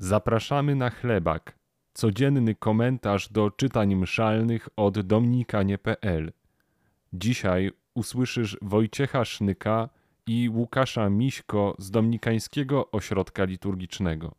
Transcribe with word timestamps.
Zapraszamy 0.00 0.74
na 0.74 0.90
chlebak. 0.90 1.58
Codzienny 1.94 2.54
komentarz 2.54 3.32
do 3.32 3.50
czytań 3.50 3.94
mszalnych 3.94 4.68
od 4.76 5.00
dominikanie.pl. 5.00 6.32
Dzisiaj 7.12 7.70
usłyszysz 7.94 8.58
Wojciecha 8.62 9.24
Sznyka 9.24 9.88
i 10.26 10.48
Łukasza 10.48 11.10
Miśko 11.10 11.74
z 11.78 11.90
Dominikańskiego 11.90 12.90
Ośrodka 12.90 13.44
Liturgicznego. 13.44 14.34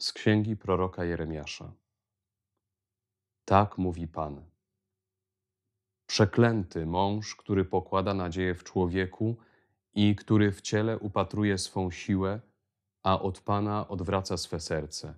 Z 0.00 0.12
księgi 0.12 0.56
proroka 0.56 1.04
Jeremiasza. 1.04 1.72
Tak 3.44 3.78
mówi 3.78 4.08
Pan. 4.08 4.44
Przeklęty 6.06 6.86
mąż, 6.86 7.36
który 7.36 7.64
pokłada 7.64 8.14
nadzieję 8.14 8.54
w 8.54 8.64
człowieku 8.64 9.36
i 9.94 10.16
który 10.16 10.52
w 10.52 10.60
ciele 10.60 10.98
upatruje 10.98 11.58
swą 11.58 11.90
siłę, 11.90 12.40
a 13.04 13.20
od 13.20 13.40
Pana 13.40 13.88
odwraca 13.88 14.36
swe 14.36 14.60
serce. 14.60 15.14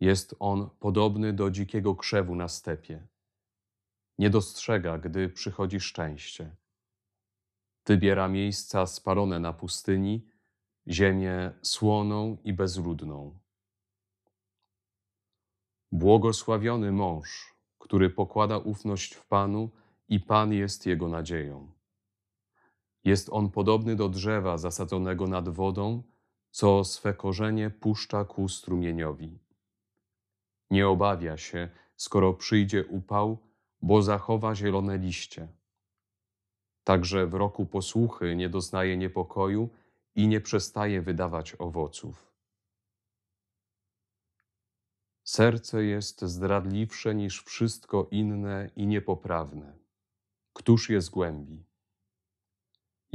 Jest 0.00 0.36
on 0.38 0.70
podobny 0.80 1.32
do 1.32 1.50
dzikiego 1.50 1.94
krzewu 1.94 2.34
na 2.34 2.48
stepie. 2.48 3.06
Nie 4.18 4.30
dostrzega, 4.30 4.98
gdy 4.98 5.28
przychodzi 5.28 5.80
szczęście. 5.80 6.56
Wybiera 7.86 8.28
miejsca 8.28 8.86
spalone 8.86 9.40
na 9.40 9.52
pustyni, 9.52 10.28
ziemię 10.88 11.52
słoną 11.62 12.36
i 12.44 12.52
bezludną. 12.52 13.38
Błogosławiony 15.92 16.92
mąż, 16.92 17.54
który 17.78 18.10
pokłada 18.10 18.58
ufność 18.58 19.14
w 19.14 19.26
Panu 19.26 19.70
i 20.08 20.20
Pan 20.20 20.52
jest 20.52 20.86
jego 20.86 21.08
nadzieją. 21.08 21.75
Jest 23.06 23.28
on 23.30 23.50
podobny 23.50 23.96
do 23.96 24.08
drzewa 24.08 24.58
zasadzonego 24.58 25.26
nad 25.26 25.48
wodą, 25.48 26.02
co 26.50 26.84
swe 26.84 27.14
korzenie 27.14 27.70
puszcza 27.70 28.24
ku 28.24 28.48
strumieniowi. 28.48 29.38
Nie 30.70 30.88
obawia 30.88 31.36
się, 31.36 31.68
skoro 31.96 32.34
przyjdzie 32.34 32.84
upał, 32.86 33.38
bo 33.82 34.02
zachowa 34.02 34.54
zielone 34.54 34.98
liście. 34.98 35.48
Także 36.84 37.26
w 37.26 37.34
roku 37.34 37.66
posłuchy 37.66 38.36
nie 38.36 38.48
doznaje 38.48 38.96
niepokoju 38.96 39.68
i 40.14 40.28
nie 40.28 40.40
przestaje 40.40 41.02
wydawać 41.02 41.56
owoców. 41.58 42.32
Serce 45.24 45.84
jest 45.84 46.24
zdradliwsze 46.24 47.14
niż 47.14 47.42
wszystko 47.42 48.06
inne 48.10 48.70
i 48.76 48.86
niepoprawne. 48.86 49.78
Któż 50.52 50.90
je 50.90 51.00
zgłębi? 51.00 51.75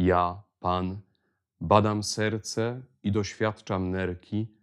Ja, 0.01 0.43
Pan, 0.59 1.01
badam 1.59 2.03
serce 2.03 2.81
i 3.03 3.11
doświadczam 3.11 3.91
nerki, 3.91 4.57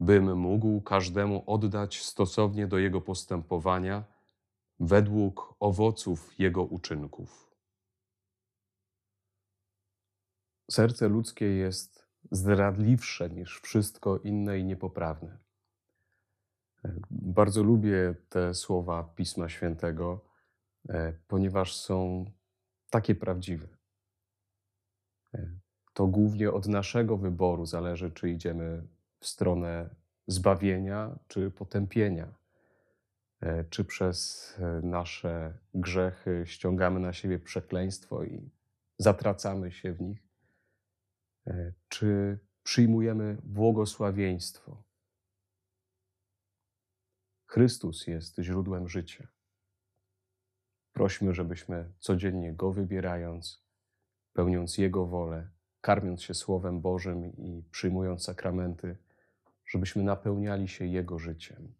bym 0.00 0.38
mógł 0.38 0.80
każdemu 0.80 1.44
oddać 1.46 2.02
stosownie 2.02 2.66
do 2.66 2.78
jego 2.78 3.00
postępowania, 3.00 4.04
według 4.80 5.54
owoców 5.60 6.38
jego 6.38 6.64
uczynków. 6.64 7.56
Serce 10.70 11.08
ludzkie 11.08 11.46
jest 11.46 12.08
zdradliwsze 12.30 13.30
niż 13.30 13.60
wszystko 13.60 14.18
inne 14.18 14.58
i 14.58 14.64
niepoprawne. 14.64 15.38
Bardzo 17.10 17.62
lubię 17.62 18.14
te 18.28 18.54
słowa 18.54 19.04
Pisma 19.04 19.48
Świętego, 19.48 20.24
e, 20.88 21.12
ponieważ 21.12 21.76
są 21.76 22.24
takie 22.90 23.14
prawdziwe. 23.14 23.81
E, 25.34 25.50
to 25.94 26.06
głównie 26.06 26.52
od 26.52 26.66
naszego 26.66 27.16
wyboru 27.16 27.66
zależy, 27.66 28.10
czy 28.10 28.30
idziemy 28.30 28.86
w 29.18 29.26
stronę 29.26 29.94
zbawienia 30.26 31.18
czy 31.28 31.50
potępienia. 31.50 32.34
E, 33.40 33.64
czy 33.64 33.84
przez 33.84 34.54
nasze 34.82 35.58
grzechy 35.74 36.42
ściągamy 36.46 37.00
na 37.00 37.12
siebie 37.12 37.38
przekleństwo 37.38 38.24
i 38.24 38.50
zatracamy 38.98 39.72
się 39.72 39.92
w 39.92 40.00
nich, 40.00 40.22
czy 41.88 42.38
przyjmujemy 42.62 43.36
błogosławieństwo 43.42 44.82
Chrystus 47.52 48.06
jest 48.06 48.38
źródłem 48.38 48.88
życia. 48.88 49.28
Prośmy, 50.92 51.34
żebyśmy 51.34 51.92
codziennie 51.98 52.52
Go 52.52 52.72
wybierając, 52.72 53.64
pełniąc 54.32 54.78
Jego 54.78 55.06
wolę, 55.06 55.50
karmiąc 55.80 56.22
się 56.22 56.34
Słowem 56.34 56.80
Bożym 56.80 57.36
i 57.36 57.64
przyjmując 57.70 58.22
sakramenty, 58.22 58.96
żebyśmy 59.66 60.02
napełniali 60.02 60.68
się 60.68 60.86
Jego 60.86 61.18
życiem. 61.18 61.74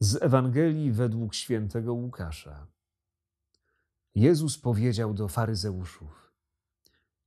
Z 0.00 0.22
Ewangelii 0.22 0.92
według 0.92 1.34
świętego 1.34 1.94
Łukasza. 1.94 2.75
Jezus 4.16 4.58
powiedział 4.58 5.14
do 5.14 5.28
faryzeuszów: 5.28 6.32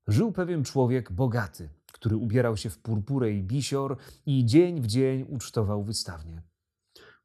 Żył 0.07 0.31
pewien 0.31 0.63
człowiek 0.63 1.11
bogaty, 1.11 1.69
który 1.91 2.17
ubierał 2.17 2.57
się 2.57 2.69
w 2.69 2.79
purpurę 2.79 3.31
i 3.31 3.43
bisior 3.43 3.97
i 4.25 4.45
dzień 4.45 4.81
w 4.81 4.87
dzień 4.87 5.25
ucztował 5.29 5.83
wystawnie. 5.83 6.41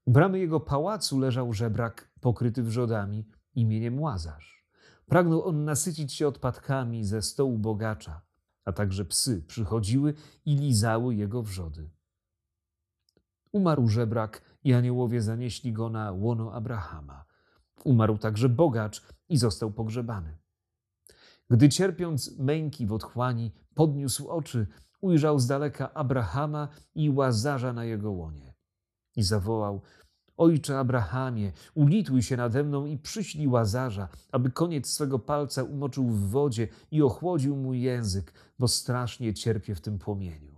U 0.05 0.11
bramy 0.11 0.39
jego 0.39 0.61
pałacu 0.61 1.19
leżał 1.19 1.53
żebrak 1.53 2.11
pokryty 2.21 2.63
wrzodami 2.63 3.29
imieniem 3.55 4.01
Łazarz. 4.01 4.67
Pragnął 5.07 5.45
on 5.45 5.65
nasycić 5.65 6.13
się 6.13 6.29
odpadkami 6.29 7.05
ze 7.05 7.23
stołu 7.23 7.59
bogacza, 7.59 8.23
a 8.65 8.73
także 8.73 9.05
psy 9.05 9.43
przychodziły 9.43 10.15
i 10.45 10.57
lizały 10.57 11.15
jego 11.15 11.43
wrzody. 11.43 11.91
Umarł 13.53 13.89
żebrak 13.89 14.43
i 14.65 14.75
aniołowie 14.75 15.23
zanieśli 15.23 15.73
go 15.73 15.91
na 15.91 16.13
łono 16.13 16.53
Abrahama. 16.53 17.34
Umarł 17.85 18.19
także 18.19 18.49
bogacz 18.49 19.03
i 19.29 19.37
został 19.37 19.73
pogrzebany. 19.73 20.39
Gdy 21.51 21.69
cierpiąc 21.69 22.39
męki 22.39 22.87
w 22.87 22.93
otchłani, 22.93 23.53
podniósł 23.75 24.29
oczy, 24.29 24.67
ujrzał 25.01 25.39
z 25.39 25.47
daleka 25.47 25.95
Abrahama 25.95 26.69
i 26.95 27.11
łazarza 27.11 27.73
na 27.73 27.85
jego 27.85 28.11
łonie. 28.11 28.55
I 29.17 29.23
zawołał: 29.23 29.83
Ojcze 30.37 30.79
Abrahamie, 30.79 31.53
ulituj 31.75 32.23
się 32.23 32.37
nade 32.37 32.65
mną 32.65 32.87
i 32.87 32.99
przyślij 32.99 33.49
łazarza, 33.49 34.09
aby 34.33 34.51
koniec 34.51 34.87
swego 34.87 35.19
palca 35.19 35.63
umoczył 35.63 36.09
w 36.09 36.31
wodzie 36.31 36.69
i 36.91 37.03
ochłodził 37.03 37.57
mój 37.57 37.83
język, 37.83 38.33
bo 38.59 38.69
strasznie 38.69 39.35
cierpię 39.35 39.75
w 39.75 39.81
tym 39.81 39.99
płomieniu. 39.99 40.55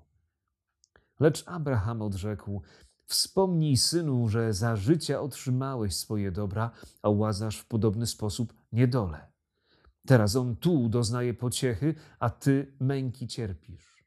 Lecz 1.21 1.45
Abraham 1.47 2.03
odrzekł: 2.03 2.63
Wspomnij, 3.07 3.77
synu, 3.77 4.29
że 4.29 4.53
za 4.53 4.77
życia 4.77 5.21
otrzymałeś 5.21 5.97
swoje 5.97 6.33
dobra, 6.33 6.71
a 7.03 7.09
Łazarz 7.09 7.59
w 7.59 7.67
podobny 7.67 8.07
sposób 8.07 8.55
niedole. 8.73 9.27
Teraz 10.07 10.37
on 10.37 10.57
tu 10.57 10.89
doznaje 10.89 11.35
pociechy, 11.35 11.95
a 12.19 12.31
ty 12.31 12.73
męki 12.81 13.27
cierpisz. 13.27 14.05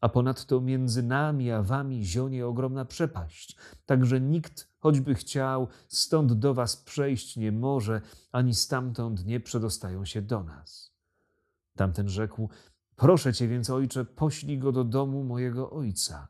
A 0.00 0.08
ponadto 0.08 0.60
między 0.60 1.02
nami 1.02 1.50
a 1.50 1.62
wami 1.62 2.04
zionie 2.04 2.46
ogromna 2.46 2.84
przepaść, 2.84 3.56
tak 3.86 4.06
że 4.06 4.20
nikt, 4.20 4.68
choćby 4.78 5.14
chciał, 5.14 5.68
stąd 5.88 6.32
do 6.32 6.54
was 6.54 6.76
przejść 6.76 7.36
nie 7.36 7.52
może, 7.52 8.00
ani 8.32 8.54
stamtąd 8.54 9.26
nie 9.26 9.40
przedostają 9.40 10.04
się 10.04 10.22
do 10.22 10.44
nas. 10.44 10.92
Tamten 11.76 12.08
rzekł: 12.08 12.48
Proszę 12.96 13.32
cię 13.32 13.48
więc, 13.48 13.70
ojcze, 13.70 14.04
poślij 14.04 14.58
go 14.58 14.72
do 14.72 14.84
domu 14.84 15.24
mojego 15.24 15.70
ojca 15.70 16.28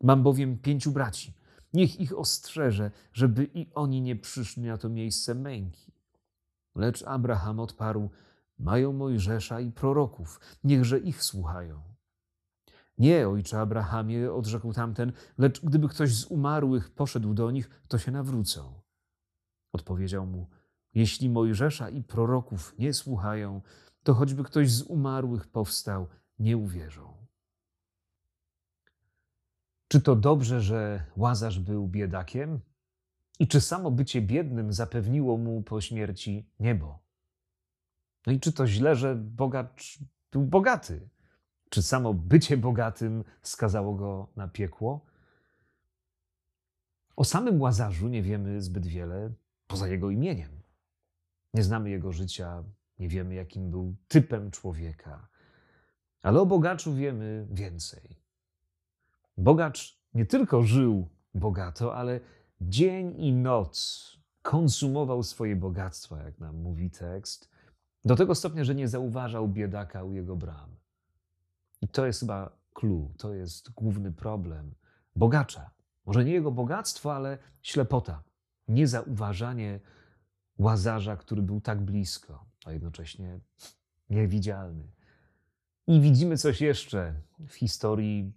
Mam 0.00 0.22
bowiem 0.22 0.58
pięciu 0.58 0.92
braci. 0.92 1.34
Niech 1.72 2.00
ich 2.00 2.18
ostrzeże, 2.18 2.90
żeby 3.12 3.50
i 3.54 3.66
oni 3.74 4.00
nie 4.00 4.16
przyszli 4.16 4.62
na 4.62 4.78
to 4.78 4.88
miejsce 4.88 5.34
męki. 5.34 5.92
Lecz 6.74 7.02
Abraham 7.02 7.60
odparł: 7.60 8.10
Mają 8.58 8.92
Mojżesza 8.92 9.60
i 9.60 9.72
proroków, 9.72 10.40
niechże 10.64 10.98
ich 10.98 11.22
słuchają. 11.22 11.82
Nie, 12.98 13.28
ojcze 13.28 13.60
Abrahamie, 13.60 14.32
odrzekł 14.32 14.72
tamten, 14.72 15.12
lecz 15.38 15.60
gdyby 15.60 15.88
ktoś 15.88 16.14
z 16.14 16.24
umarłych 16.24 16.90
poszedł 16.90 17.34
do 17.34 17.50
nich, 17.50 17.70
to 17.88 17.98
się 17.98 18.12
nawrócą. 18.12 18.80
Odpowiedział 19.72 20.26
mu: 20.26 20.48
Jeśli 20.94 21.30
Mojżesza 21.30 21.90
i 21.90 22.02
proroków 22.02 22.74
nie 22.78 22.94
słuchają, 22.94 23.60
to 24.02 24.14
choćby 24.14 24.44
ktoś 24.44 24.70
z 24.70 24.82
umarłych 24.82 25.46
powstał, 25.46 26.06
nie 26.38 26.56
uwierzą. 26.56 27.27
Czy 29.88 30.00
to 30.00 30.16
dobrze, 30.16 30.60
że 30.60 31.04
Łazarz 31.16 31.58
był 31.58 31.88
biedakiem? 31.88 32.60
I 33.38 33.48
czy 33.48 33.60
samo 33.60 33.90
bycie 33.90 34.22
biednym 34.22 34.72
zapewniło 34.72 35.36
mu 35.38 35.62
po 35.62 35.80
śmierci 35.80 36.50
niebo? 36.60 36.98
No 38.26 38.32
i 38.32 38.40
czy 38.40 38.52
to 38.52 38.66
źle, 38.66 38.96
że 38.96 39.16
bogacz 39.16 39.98
był 40.32 40.44
bogaty. 40.44 41.08
Czy 41.70 41.82
samo 41.82 42.14
bycie 42.14 42.56
bogatym 42.56 43.24
skazało 43.42 43.94
go 43.94 44.32
na 44.36 44.48
piekło? 44.48 45.06
O 47.16 47.24
samym 47.24 47.60
Łazarzu 47.60 48.08
nie 48.08 48.22
wiemy 48.22 48.62
zbyt 48.62 48.86
wiele 48.86 49.32
poza 49.66 49.88
jego 49.88 50.10
imieniem. 50.10 50.62
Nie 51.54 51.62
znamy 51.62 51.90
jego 51.90 52.12
życia, 52.12 52.64
nie 52.98 53.08
wiemy, 53.08 53.34
jakim 53.34 53.70
był 53.70 53.96
typem 54.08 54.50
człowieka. 54.50 55.28
Ale 56.22 56.40
o 56.40 56.46
bogaczu 56.46 56.94
wiemy 56.94 57.46
więcej. 57.50 58.27
Bogacz 59.38 59.98
nie 60.14 60.26
tylko 60.26 60.62
żył 60.62 61.08
bogato, 61.34 61.96
ale 61.96 62.20
dzień 62.60 63.14
i 63.20 63.32
noc 63.32 64.08
konsumował 64.42 65.22
swoje 65.22 65.56
bogactwa, 65.56 66.22
jak 66.22 66.38
nam 66.38 66.56
mówi 66.56 66.90
tekst, 66.90 67.50
do 68.04 68.16
tego 68.16 68.34
stopnia, 68.34 68.64
że 68.64 68.74
nie 68.74 68.88
zauważał 68.88 69.48
biedaka 69.48 70.04
u 70.04 70.12
jego 70.12 70.36
bram. 70.36 70.76
I 71.80 71.88
to 71.88 72.06
jest 72.06 72.20
chyba 72.20 72.50
clue, 72.74 73.12
to 73.18 73.34
jest 73.34 73.70
główny 73.70 74.12
problem 74.12 74.74
bogacza. 75.16 75.70
Może 76.06 76.24
nie 76.24 76.32
jego 76.32 76.50
bogactwo, 76.50 77.14
ale 77.14 77.38
ślepota, 77.62 78.22
niezauważanie 78.68 79.80
łazarza, 80.58 81.16
który 81.16 81.42
był 81.42 81.60
tak 81.60 81.80
blisko, 81.80 82.44
a 82.64 82.72
jednocześnie 82.72 83.40
niewidzialny. 84.10 84.84
I 85.86 86.00
widzimy 86.00 86.36
coś 86.36 86.60
jeszcze 86.60 87.14
w 87.48 87.54
historii, 87.54 88.32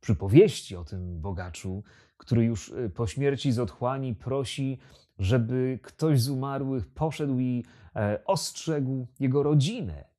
przypowieści 0.00 0.76
o 0.76 0.84
tym 0.84 1.20
bogaczu, 1.20 1.82
który 2.16 2.44
już 2.44 2.68
y, 2.68 2.90
po 2.90 3.06
śmierci 3.06 3.52
z 3.52 3.58
otchłani 3.58 4.14
prosi, 4.14 4.78
żeby 5.18 5.78
ktoś 5.82 6.20
z 6.20 6.28
umarłych 6.28 6.88
poszedł 6.94 7.38
i 7.38 7.64
e, 7.96 8.24
ostrzegł 8.24 9.06
jego 9.20 9.42
rodzinę 9.42 10.12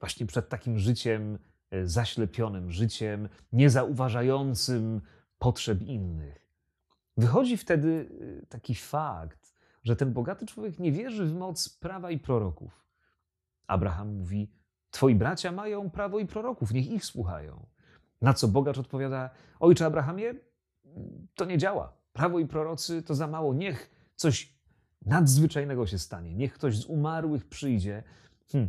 właśnie 0.00 0.26
przed 0.26 0.48
takim 0.48 0.78
życiem 0.78 1.38
e, 1.70 1.86
zaślepionym, 1.86 2.70
życiem 2.70 3.28
niezauważającym 3.52 5.00
potrzeb 5.38 5.82
innych. 5.82 6.50
Wychodzi 7.16 7.56
wtedy 7.56 7.88
y, 7.88 8.46
taki 8.48 8.74
fakt, 8.74 9.54
że 9.84 9.96
ten 9.96 10.12
bogaty 10.12 10.46
człowiek 10.46 10.78
nie 10.78 10.92
wierzy 10.92 11.24
w 11.24 11.34
moc 11.34 11.68
prawa 11.68 12.10
i 12.10 12.18
proroków. 12.18 12.86
Abraham 13.66 14.16
mówi: 14.16 14.52
Twoi 14.90 15.14
bracia 15.14 15.52
mają 15.52 15.90
prawo 15.90 16.18
i 16.18 16.26
proroków, 16.26 16.72
niech 16.72 16.90
ich 16.90 17.04
słuchają. 17.04 17.66
Na 18.22 18.34
co 18.34 18.48
bogacz 18.48 18.78
odpowiada: 18.78 19.30
Ojcze 19.60 19.86
Abrahamie, 19.86 20.34
to 21.34 21.44
nie 21.44 21.58
działa. 21.58 21.96
Prawo 22.12 22.38
i 22.38 22.46
prorocy 22.46 23.02
to 23.02 23.14
za 23.14 23.26
mało. 23.26 23.54
Niech 23.54 23.90
coś 24.16 24.54
nadzwyczajnego 25.06 25.86
się 25.86 25.98
stanie. 25.98 26.34
Niech 26.34 26.52
ktoś 26.52 26.78
z 26.78 26.84
umarłych 26.84 27.48
przyjdzie. 27.48 28.02
Hm. 28.52 28.68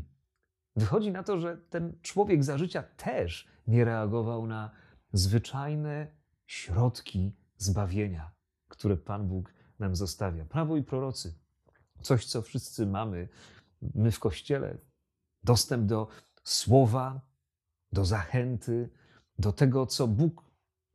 Wychodzi 0.75 1.11
na 1.11 1.23
to, 1.23 1.39
że 1.39 1.57
ten 1.57 1.93
człowiek 2.01 2.43
za 2.43 2.57
życia 2.57 2.83
też 2.83 3.47
nie 3.67 3.85
reagował 3.85 4.47
na 4.47 4.71
zwyczajne 5.13 6.07
środki 6.45 7.35
zbawienia, 7.57 8.31
które 8.67 8.97
Pan 8.97 9.27
Bóg 9.27 9.53
nam 9.79 9.95
zostawia. 9.95 10.45
Prawo 10.45 10.77
i 10.77 10.83
prorocy. 10.83 11.33
Coś, 12.01 12.25
co 12.25 12.41
wszyscy 12.41 12.85
mamy. 12.85 13.27
My 13.95 14.11
w 14.11 14.19
kościele. 14.19 14.77
Dostęp 15.43 15.85
do 15.85 16.07
słowa, 16.43 17.21
do 17.91 18.05
zachęty, 18.05 18.89
do 19.39 19.53
tego, 19.53 19.85
co 19.85 20.07
Bóg 20.07 20.43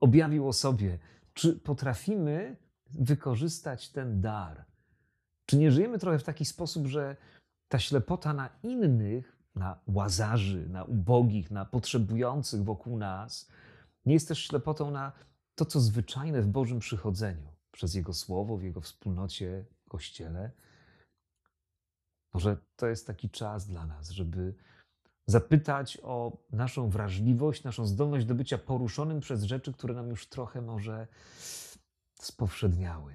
objawił 0.00 0.48
o 0.48 0.52
sobie. 0.52 0.98
Czy 1.34 1.56
potrafimy 1.56 2.56
wykorzystać 2.86 3.88
ten 3.88 4.20
dar? 4.20 4.64
Czy 5.46 5.56
nie 5.56 5.72
żyjemy 5.72 5.98
trochę 5.98 6.18
w 6.18 6.24
taki 6.24 6.44
sposób, 6.44 6.86
że 6.86 7.16
ta 7.68 7.78
ślepota 7.78 8.32
na 8.32 8.48
innych, 8.62 9.36
na 9.54 9.80
łazarzy, 9.86 10.68
na 10.68 10.84
ubogich, 10.84 11.50
na 11.50 11.64
potrzebujących 11.64 12.64
wokół 12.64 12.98
nas, 12.98 13.48
nie 14.06 14.14
jest 14.14 14.28
też 14.28 14.46
ślepotą 14.46 14.90
na 14.90 15.12
to, 15.54 15.64
co 15.64 15.80
zwyczajne 15.80 16.42
w 16.42 16.48
Bożym 16.48 16.78
przychodzeniu, 16.78 17.52
przez 17.70 17.94
Jego 17.94 18.14
Słowo, 18.14 18.56
w 18.56 18.62
Jego 18.62 18.80
wspólnocie, 18.80 19.64
Kościele? 19.88 20.50
Może 22.34 22.56
to 22.76 22.86
jest 22.86 23.06
taki 23.06 23.30
czas 23.30 23.66
dla 23.66 23.86
nas, 23.86 24.10
żeby 24.10 24.54
zapytać 25.30 25.98
o 26.02 26.36
naszą 26.52 26.88
wrażliwość, 26.88 27.64
naszą 27.64 27.86
zdolność 27.86 28.26
do 28.26 28.34
bycia 28.34 28.58
poruszonym 28.58 29.20
przez 29.20 29.42
rzeczy, 29.42 29.72
które 29.72 29.94
nam 29.94 30.08
już 30.08 30.28
trochę 30.28 30.62
może 30.62 31.06
spowszedniały 32.14 33.14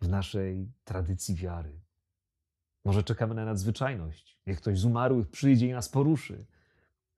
w 0.00 0.08
naszej 0.08 0.72
tradycji 0.84 1.34
wiary. 1.34 1.80
Może 2.84 3.02
czekamy 3.02 3.34
na 3.34 3.44
nadzwyczajność. 3.44 4.40
Niech 4.46 4.60
ktoś 4.60 4.78
z 4.78 4.84
umarłych 4.84 5.28
przyjdzie 5.28 5.68
i 5.68 5.72
nas 5.72 5.88
poruszy. 5.88 6.46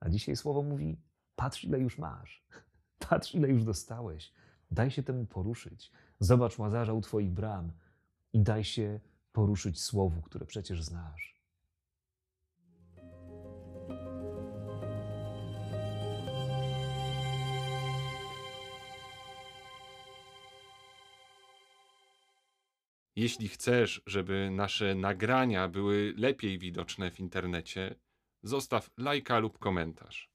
A 0.01 0.09
dzisiaj 0.09 0.37
słowo 0.37 0.63
mówi: 0.63 1.01
patrz, 1.37 1.65
ile 1.65 1.79
już 1.79 1.99
masz. 1.99 2.47
Patrz, 3.09 3.35
ile 3.35 3.49
już 3.49 3.65
dostałeś. 3.65 4.33
Daj 4.71 4.91
się 4.91 5.03
temu 5.03 5.27
poruszyć. 5.27 5.93
Zobacz 6.21 6.59
łazarza 6.59 6.93
u 6.93 7.01
Twoich 7.01 7.31
bram 7.31 7.73
i 8.33 8.41
daj 8.41 8.65
się 8.65 9.01
poruszyć 9.33 9.81
słowu, 9.81 10.23
które 10.23 10.47
przecież 10.47 10.83
znasz. 10.83 11.38
Jeśli 23.19 23.49
chcesz, 23.49 24.03
żeby 24.07 24.51
nasze 24.51 24.95
nagrania 24.95 25.69
były 25.69 26.15
lepiej 26.17 26.59
widoczne 26.59 27.11
w 27.11 27.21
internecie, 27.21 27.95
zostaw 28.43 28.91
lajka 28.97 29.39
lub 29.39 29.59
komentarz. 29.59 30.31